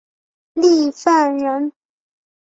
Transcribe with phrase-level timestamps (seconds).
[0.55, 1.71] 郦范人。